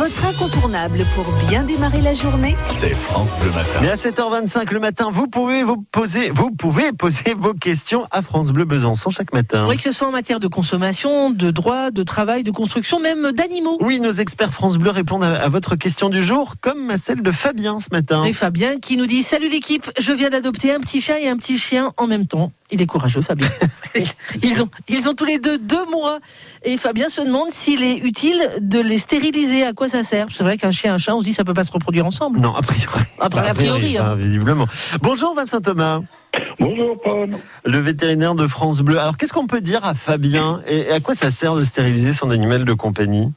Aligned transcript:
votre 0.00 0.24
incontournable 0.24 1.04
pour 1.14 1.30
bien 1.50 1.62
démarrer 1.62 2.00
la 2.00 2.14
journée, 2.14 2.56
c'est 2.64 2.94
France 2.94 3.36
Bleu 3.38 3.50
Matin. 3.50 3.80
Mais 3.82 3.90
à 3.90 3.96
7h25 3.96 4.72
le 4.72 4.80
matin, 4.80 5.10
vous 5.12 5.26
pouvez 5.26 5.62
vous 5.62 5.76
poser, 5.76 6.30
vous 6.30 6.50
pouvez 6.52 6.92
poser 6.92 7.34
vos 7.36 7.52
questions 7.52 8.06
à 8.10 8.22
France 8.22 8.50
Bleu 8.50 8.64
Besançon 8.64 9.10
chaque 9.10 9.34
matin. 9.34 9.66
Oui, 9.68 9.76
que 9.76 9.82
ce 9.82 9.92
soit 9.92 10.08
en 10.08 10.10
matière 10.10 10.40
de 10.40 10.48
consommation, 10.48 11.28
de 11.28 11.50
droit, 11.50 11.90
de 11.90 12.02
travail, 12.02 12.44
de 12.44 12.50
construction, 12.50 12.98
même 12.98 13.32
d'animaux. 13.32 13.76
Oui, 13.82 14.00
nos 14.00 14.12
experts 14.12 14.54
France 14.54 14.78
Bleu 14.78 14.88
répondent 14.88 15.22
à, 15.22 15.42
à, 15.42 15.50
votre 15.50 15.76
question 15.76 16.08
du 16.08 16.24
jour, 16.24 16.54
comme 16.62 16.88
à 16.88 16.96
celle 16.96 17.20
de 17.20 17.30
Fabien 17.30 17.78
ce 17.78 17.88
matin. 17.92 18.24
Et 18.24 18.32
Fabien 18.32 18.78
qui 18.78 18.96
nous 18.96 19.06
dit 19.06 19.22
Salut 19.22 19.50
l'équipe, 19.50 19.90
je 20.00 20.12
viens 20.12 20.30
d'adopter 20.30 20.72
un 20.72 20.80
petit 20.80 21.02
chat 21.02 21.20
et 21.20 21.28
un 21.28 21.36
petit 21.36 21.58
chien 21.58 21.92
en 21.98 22.06
même 22.06 22.26
temps. 22.26 22.52
Il 22.72 22.80
est 22.82 22.86
courageux, 22.86 23.20
Fabien. 23.20 23.48
ils, 24.42 24.62
ont, 24.62 24.68
ils 24.88 25.08
ont 25.08 25.14
tous 25.14 25.24
les 25.24 25.38
deux 25.38 25.58
deux 25.58 25.84
mois. 25.90 26.18
Et 26.64 26.76
Fabien 26.76 27.08
se 27.08 27.20
demande 27.22 27.50
s'il 27.50 27.82
est 27.82 27.98
utile 27.98 28.40
de 28.60 28.80
les 28.80 28.98
stériliser. 28.98 29.64
À 29.64 29.72
quoi 29.72 29.88
ça 29.88 30.04
sert 30.04 30.26
C'est 30.32 30.44
vrai 30.44 30.56
qu'un 30.56 30.70
chien 30.70 30.92
et 30.92 30.94
un 30.94 30.98
chat, 30.98 31.14
on 31.14 31.20
se 31.20 31.24
dit 31.24 31.34
ça 31.34 31.44
peut 31.44 31.54
pas 31.54 31.64
se 31.64 31.72
reproduire 31.72 32.06
ensemble. 32.06 32.40
Non, 32.40 32.54
a 32.54 32.62
priori. 32.62 33.04
Après, 33.18 33.48
a 33.48 33.54
priori, 33.54 33.98
hein. 33.98 34.10
hein, 34.12 34.14
visiblement. 34.14 34.66
Bonjour 35.02 35.34
Vincent 35.34 35.60
Thomas. 35.60 36.00
Bonjour 36.58 36.96
Paul. 37.02 37.38
Le 37.64 37.78
vétérinaire 37.78 38.34
de 38.34 38.46
France 38.46 38.80
Bleu. 38.80 38.98
Alors 38.98 39.16
qu'est-ce 39.16 39.32
qu'on 39.32 39.46
peut 39.46 39.60
dire 39.60 39.84
à 39.84 39.94
Fabien 39.94 40.60
et 40.66 40.90
à 40.90 41.00
quoi 41.00 41.14
ça 41.14 41.30
sert 41.30 41.56
de 41.56 41.64
stériliser 41.64 42.12
son 42.12 42.30
animal 42.30 42.64
de 42.64 42.72
compagnie? 42.72 43.32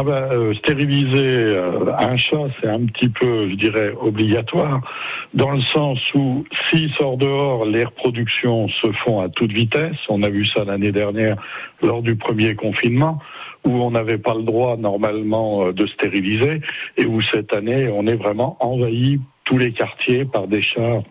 Ah 0.00 0.04
ben, 0.04 0.28
euh, 0.30 0.54
stériliser 0.54 1.42
euh, 1.42 1.92
un 1.98 2.16
chat, 2.16 2.46
c'est 2.60 2.68
un 2.68 2.86
petit 2.86 3.08
peu, 3.08 3.50
je 3.50 3.56
dirais, 3.56 3.92
obligatoire, 4.00 4.80
dans 5.34 5.50
le 5.50 5.60
sens 5.60 5.98
où 6.14 6.44
s'il 6.70 6.92
sort 6.92 7.16
dehors, 7.16 7.64
les 7.64 7.82
reproductions 7.82 8.68
se 8.68 8.92
font 8.92 9.20
à 9.20 9.28
toute 9.28 9.50
vitesse. 9.50 9.96
On 10.08 10.22
a 10.22 10.28
vu 10.28 10.44
ça 10.44 10.62
l'année 10.62 10.92
dernière 10.92 11.36
lors 11.82 12.02
du 12.02 12.14
premier 12.14 12.54
confinement, 12.54 13.18
où 13.64 13.72
on 13.72 13.90
n'avait 13.90 14.18
pas 14.18 14.34
le 14.34 14.44
droit 14.44 14.76
normalement 14.76 15.66
euh, 15.66 15.72
de 15.72 15.84
stériliser, 15.88 16.60
et 16.96 17.04
où 17.04 17.20
cette 17.20 17.52
année, 17.52 17.90
on 17.92 18.06
est 18.06 18.14
vraiment 18.14 18.56
envahi 18.60 19.20
tous 19.42 19.58
les 19.58 19.72
quartiers 19.72 20.24
par 20.24 20.46
des 20.46 20.62
chats 20.62 21.02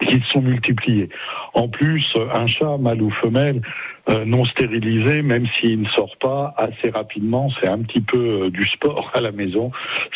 qui 0.00 0.20
se 0.20 0.26
sont 0.32 0.42
multipliés. 0.42 1.08
En 1.54 1.68
plus, 1.68 2.12
un 2.34 2.46
chat, 2.46 2.76
mâle 2.76 3.00
ou 3.00 3.10
femelle, 3.10 3.62
euh, 4.08 4.24
non 4.24 4.44
stérilisé, 4.44 5.22
même 5.22 5.46
s'il 5.46 5.82
ne 5.82 5.88
sort 5.88 6.16
pas 6.18 6.54
assez 6.56 6.90
rapidement, 6.90 7.48
c'est 7.60 7.68
un 7.68 7.78
petit 7.78 8.00
peu 8.00 8.44
euh, 8.44 8.50
du 8.50 8.66
sport 8.66 9.10
à 9.14 9.20
la 9.20 9.30
maison, 9.30 9.70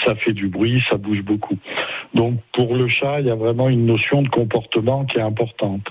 ça 0.05 0.15
fait 0.17 0.33
du 0.33 0.49
bruit, 0.49 0.83
ça 0.89 0.97
bouge 0.97 1.23
beaucoup. 1.23 1.57
Donc 2.13 2.41
pour 2.53 2.75
le 2.75 2.89
chat, 2.89 3.21
il 3.21 3.27
y 3.27 3.31
a 3.31 3.37
vraiment 3.37 3.69
une 3.69 3.87
notion 3.87 4.23
de 4.23 4.29
comportement 4.29 5.05
qui 5.05 5.19
est 5.19 5.23
importante. 5.23 5.87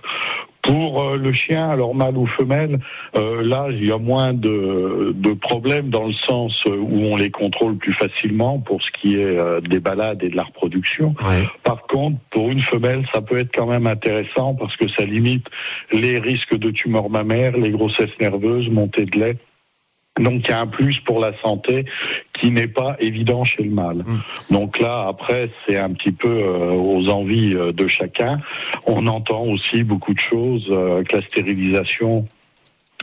Pour 0.65 1.03
euh, 1.03 1.17
le 1.17 1.31
chien, 1.31 1.69
alors 1.69 1.93
mâle 1.93 2.17
ou 2.17 2.25
femelle, 2.25 2.79
euh, 3.15 3.43
là, 3.43 3.67
il 3.69 3.85
y 3.85 3.91
a 3.91 3.99
moins 3.99 4.33
de, 4.33 5.13
de, 5.15 5.33
problèmes 5.33 5.89
dans 5.89 6.07
le 6.07 6.13
sens 6.13 6.65
où 6.65 7.05
on 7.05 7.15
les 7.15 7.29
contrôle 7.29 7.77
plus 7.77 7.93
facilement 7.93 8.57
pour 8.57 8.81
ce 8.81 8.89
qui 8.89 9.15
est 9.15 9.37
euh, 9.37 9.61
des 9.61 9.79
balades 9.79 10.23
et 10.23 10.29
de 10.29 10.35
la 10.35 10.43
reproduction. 10.43 11.13
Ouais. 11.23 11.43
Par 11.63 11.83
contre, 11.83 12.17
pour 12.31 12.49
une 12.49 12.61
femelle, 12.61 13.05
ça 13.13 13.21
peut 13.21 13.37
être 13.37 13.53
quand 13.53 13.67
même 13.67 13.85
intéressant 13.85 14.55
parce 14.55 14.75
que 14.75 14.87
ça 14.87 15.05
limite 15.05 15.45
les 15.91 16.17
risques 16.17 16.57
de 16.57 16.71
tumeurs 16.71 17.11
mammaires, 17.11 17.55
les 17.55 17.69
grossesses 17.69 18.17
nerveuses, 18.19 18.67
montée 18.69 19.05
de 19.05 19.19
lait. 19.19 19.37
Donc 20.19 20.47
il 20.47 20.49
y 20.49 20.53
a 20.53 20.61
un 20.61 20.67
plus 20.67 20.99
pour 20.99 21.19
la 21.19 21.37
santé 21.41 21.85
qui 22.33 22.49
n'est 22.49 22.67
pas 22.67 22.95
évident 22.99 23.43
chez 23.43 23.63
le 23.63 23.71
mâle. 23.71 23.97
Mmh. 23.97 24.53
Donc 24.53 24.79
là, 24.79 25.07
après, 25.09 25.49
c'est 25.67 25.77
un 25.77 25.91
petit 25.91 26.13
peu 26.13 26.29
euh, 26.29 26.71
aux 26.71 27.09
envies 27.09 27.53
euh, 27.53 27.73
de 27.73 27.87
chacun. 27.87 28.39
On 28.87 29.07
entend 29.07 29.43
aussi 29.43 29.83
beaucoup 29.83 30.13
de 30.13 30.19
choses, 30.19 30.67
euh, 30.69 31.03
que 31.03 31.17
la 31.17 31.21
stérilisation 31.21 32.25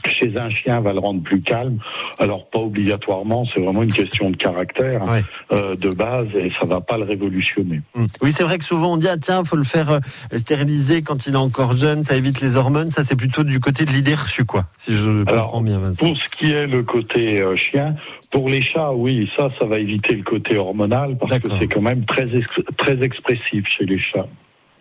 chez 0.06 0.36
un 0.36 0.50
chien 0.50 0.80
va 0.80 0.92
le 0.92 0.98
rendre 0.98 1.22
plus 1.22 1.40
calme. 1.42 1.78
Alors 2.18 2.48
pas 2.50 2.58
obligatoirement, 2.58 3.44
c'est 3.44 3.60
vraiment 3.60 3.82
une 3.82 3.92
question 3.92 4.30
de 4.30 4.36
caractère 4.36 5.02
Ouais. 5.08 5.22
euh, 5.52 5.76
de 5.76 5.90
base 5.90 6.26
et 6.34 6.50
ça 6.58 6.66
va 6.66 6.80
pas 6.80 6.98
le 6.98 7.04
révolutionner. 7.04 7.82
Mm. 7.94 8.06
Oui, 8.22 8.32
c'est 8.32 8.42
vrai 8.42 8.58
que 8.58 8.64
souvent 8.64 8.94
on 8.94 8.96
dit 8.96 9.08
ah 9.08 9.16
tiens, 9.18 9.44
faut 9.44 9.56
le 9.56 9.62
faire 9.64 9.90
euh, 9.90 9.98
stériliser 10.36 11.02
quand 11.02 11.26
il 11.26 11.34
est 11.34 11.36
encore 11.36 11.72
jeune, 11.74 12.02
ça 12.04 12.17
évite 12.17 12.40
les 12.40 12.56
hormones. 12.56 12.90
Ça, 12.90 13.02
c'est 13.05 13.17
plutôt 13.17 13.44
du 13.44 13.61
côté 13.61 13.84
de 13.84 13.90
l'idée 13.92 14.14
reçue, 14.14 14.44
quoi. 14.44 14.64
Si 14.78 14.92
je 14.92 15.11
Alors, 15.28 15.42
comprends 15.42 15.61
bien, 15.62 15.78
Vincent. 15.78 16.06
Pour 16.06 16.17
ce 16.17 16.28
qui 16.36 16.50
est 16.52 16.67
le 16.67 16.83
côté 16.83 17.40
euh, 17.40 17.55
chien, 17.56 17.94
pour 18.30 18.48
les 18.48 18.61
chats, 18.61 18.92
oui, 18.92 19.30
ça, 19.36 19.50
ça 19.58 19.67
va 19.67 19.78
éviter 19.78 20.14
le 20.17 20.22
côté 20.24 20.56
hormonal 20.56 21.17
parce 21.18 21.38
que 21.38 21.48
c'est 21.61 21.68
quand 21.68 21.80
même 21.83 22.05
très 22.06 22.34
ex- 22.36 22.61
très 22.77 23.00
expressif 23.02 23.67
chez 23.68 23.84
les 23.84 23.98
chats. 23.98 24.27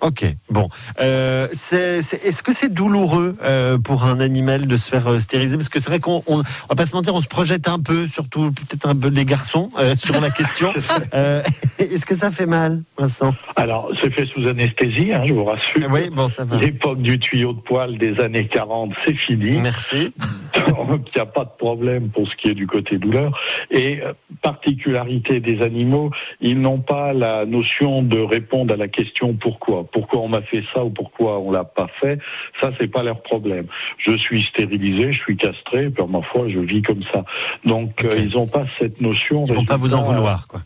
Ok, 0.02 0.26
bon. 0.50 0.68
Euh, 1.00 1.48
c'est- 1.54 2.02
c'est- 2.02 2.24
Est-ce 2.26 2.42
que 2.42 2.54
c'est 2.54 2.74
douloureux 2.74 3.36
euh, 3.44 3.78
pour 3.78 4.04
un 4.06 4.20
animal 4.20 4.66
de 4.66 4.76
se 4.78 4.90
faire 4.90 5.08
euh, 5.08 5.20
stériliser? 5.20 5.58
Parce 5.58 5.70
que 5.70 5.80
c'est 5.80 5.90
vrai 5.90 6.00
qu'on, 6.00 6.24
on, 6.28 6.40
on 6.40 6.42
va 6.70 6.76
pas 6.76 6.86
se 6.88 6.96
mentir, 6.96 7.14
on 7.14 7.22
se 7.22 7.28
projette 7.28 7.68
un 7.68 7.80
peu, 7.80 8.08
surtout 8.08 8.52
peut-être 8.52 8.88
un 8.88 8.96
peu 8.96 9.10
les 9.10 9.26
garçons, 9.26 9.70
euh, 9.78 9.96
sur 9.98 10.20
la 10.20 10.30
question. 10.32 10.74
Euh, 11.14 11.42
Est-ce 11.78 12.06
que 12.06 12.16
ça 12.16 12.32
fait 12.32 12.46
mal, 12.46 12.82
Vincent? 12.98 13.34
Alors, 13.56 13.92
c'est 14.02 14.12
fait 14.12 14.26
sous 14.26 14.48
anesthésie, 14.48 15.12
hein, 15.14 15.24
je 15.26 15.34
vous 15.34 15.44
rassure. 15.44 15.88
Oui, 15.92 16.10
bon, 16.12 16.30
ça 16.30 16.46
va. 16.46 16.58
L'époque 16.58 17.02
du 17.02 17.20
tuyau 17.20 17.54
de 17.54 17.60
poil 17.60 17.98
des 17.98 18.18
années 18.20 18.48
40, 18.48 18.92
c'est 19.06 19.14
fini. 19.16 19.58
Merci. 19.58 20.14
Il 20.56 21.16
n'y 21.16 21.22
a 21.22 21.26
pas 21.26 21.46
de 21.46 21.52
problème 21.58 22.10
pour 22.10 22.28
ce 22.28 22.36
qui 22.36 22.50
est 22.50 22.54
du 22.54 22.68
côté 22.68 22.98
douleur. 22.98 23.38
Et 23.70 24.02
euh, 24.02 24.14
particularité 24.42 25.40
des 25.40 25.62
animaux, 25.62 26.12
ils 26.40 26.60
n'ont 26.60 26.80
pas 26.80 27.14
la 27.14 27.46
notion 27.46 28.04
de 28.04 28.20
répondre 28.20 28.74
à 28.74 28.78
la 28.78 28.88
question 28.88 29.34
pourquoi. 29.34 29.86
Pourquoi 29.92 30.22
on 30.22 30.28
m'a 30.28 30.42
fait 30.42 30.64
ça 30.74 30.84
ou 30.84 30.90
pourquoi 30.90 31.40
on 31.40 31.52
l'a 31.52 31.64
pas 31.64 31.88
fait. 32.00 32.20
Ça, 32.60 32.72
c'est 32.80 32.88
pas 32.88 33.04
leur 33.04 33.22
problème. 33.22 33.68
Je 33.98 34.18
suis 34.18 34.42
stérilisé, 34.42 35.12
je 35.12 35.20
suis 35.20 35.38
castré, 35.38 35.90
puis 35.90 36.04
ma 36.08 36.22
foi, 36.22 36.50
je 36.50 36.60
vis 36.60 36.82
comme 36.82 37.04
ça. 37.14 37.24
Donc, 37.66 38.04
euh, 38.04 38.16
ils 38.18 38.36
n'ont 38.36 38.48
pas 38.48 38.66
cette 38.78 39.02
notion. 39.02 39.46
Ils 39.46 39.54
vont 39.54 39.66
pas 39.66 39.78
vous 39.78 39.94
en 39.94 40.02
vouloir, 40.02 40.48
quoi. 40.48 40.62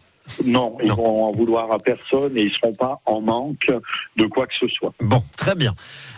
Non, 0.45 0.77
ils 0.81 0.87
Non. 0.87 0.95
vont 0.95 1.23
en 1.25 1.31
vouloir 1.31 1.71
à 1.71 1.77
personne 1.77 2.35
et 2.35 2.41
ils 2.43 2.51
seront 2.51 2.73
pas 2.73 2.99
en 3.05 3.21
manque 3.21 3.67
de 4.17 4.25
quoi 4.25 4.47
que 4.47 4.53
ce 4.59 4.67
soit. 4.67 4.91
Bon, 4.99 5.21
très 5.37 5.55
bien. 5.55 5.73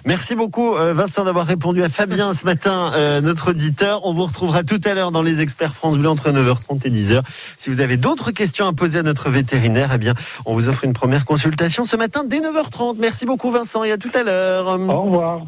Merci 0.05 0.35
beaucoup, 0.35 0.75
euh, 0.75 0.93
Vincent, 0.93 1.25
d'avoir 1.25 1.45
répondu 1.45 1.83
à 1.83 1.89
Fabien 1.89 2.33
ce 2.33 2.45
matin, 2.45 2.91
euh, 2.95 3.19
notre 3.19 3.49
auditeur. 3.51 4.05
On 4.05 4.13
vous 4.13 4.25
retrouvera 4.25 4.63
tout 4.63 4.79
à 4.85 4.93
l'heure 4.93 5.11
dans 5.11 5.21
les 5.21 5.41
experts 5.41 5.73
France 5.73 5.97
Bleu 5.97 6.09
entre 6.09 6.31
9h30 6.31 6.85
et 6.85 6.89
10h. 6.89 7.21
Si 7.57 7.69
vous 7.69 7.81
avez 7.81 7.97
d'autres 7.97 8.31
questions 8.31 8.65
à 8.67 8.73
poser 8.73 8.99
à 8.99 9.03
notre 9.03 9.29
vétérinaire, 9.29 9.91
eh 9.93 9.97
bien, 9.97 10.13
on 10.45 10.53
vous 10.53 10.69
offre 10.69 10.85
une 10.85 10.93
première 10.93 11.25
consultation 11.25 11.83
ce 11.85 11.97
matin 11.97 12.23
dès 12.23 12.39
9h30. 12.39 12.95
Merci 12.99 13.25
beaucoup, 13.25 13.51
Vincent, 13.51 13.83
et 13.83 13.91
à 13.91 13.97
tout 13.97 14.11
à 14.13 14.23
l'heure. 14.23 14.67
Au 14.67 15.01
revoir. 15.01 15.41